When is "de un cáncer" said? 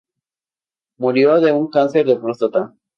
1.41-2.07